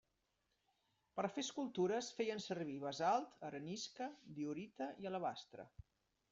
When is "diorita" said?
4.41-4.93